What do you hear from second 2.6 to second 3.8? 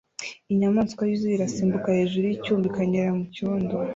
ikanyerera mucyondo